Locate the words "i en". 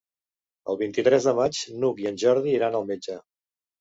2.05-2.19